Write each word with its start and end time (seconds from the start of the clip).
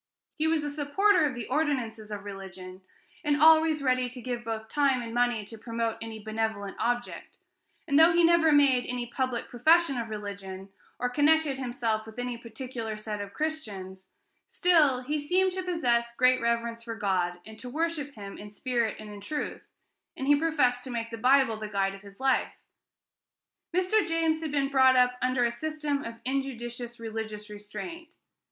He 0.33 0.47
was 0.47 0.63
a 0.63 0.71
supporter 0.71 1.25
of 1.25 1.35
the 1.35 1.45
ordinances 1.47 2.09
of 2.09 2.23
religion, 2.23 2.81
and 3.23 3.39
always 3.39 3.83
ready 3.83 4.09
to 4.09 4.19
give 4.19 4.43
both 4.43 4.67
time 4.67 4.99
and 4.99 5.13
money 5.13 5.45
to 5.45 5.59
promote 5.59 5.97
any 6.01 6.17
benevolent 6.17 6.75
object; 6.79 7.37
and 7.87 7.99
though 7.99 8.11
he 8.11 8.21
had 8.27 8.39
never 8.39 8.51
made 8.51 8.87
any 8.87 9.05
public 9.05 9.47
profession 9.47 9.99
of 9.99 10.09
religion, 10.09 10.69
or 10.97 11.07
connected 11.07 11.59
himself 11.59 12.07
with 12.07 12.17
any 12.17 12.35
particular 12.35 12.97
set 12.97 13.21
of 13.21 13.35
Christians, 13.35 14.07
still 14.49 15.01
he 15.03 15.19
seemed 15.19 15.51
to 15.51 15.61
possess 15.61 16.15
great 16.15 16.41
reverence 16.41 16.81
for 16.81 16.95
God, 16.95 17.39
and 17.45 17.59
to 17.59 17.69
worship 17.69 18.15
him 18.15 18.39
in 18.39 18.49
spirit 18.49 18.95
and 18.97 19.11
in 19.13 19.21
truth, 19.21 19.61
and 20.17 20.25
he 20.25 20.35
professed 20.35 20.83
to 20.85 20.89
make 20.89 21.11
the 21.11 21.17
Bible 21.19 21.57
the 21.57 21.67
guide 21.69 21.93
of 21.93 22.01
his 22.01 22.19
life. 22.19 22.53
Mr. 23.71 24.07
James 24.07 24.41
had 24.41 24.51
been 24.51 24.69
brought 24.69 24.95
up 24.95 25.15
under 25.21 25.45
a 25.45 25.51
system 25.51 26.03
of 26.03 26.15
injudicious 26.25 26.99
religious 26.99 27.51
restraint. 27.51 28.15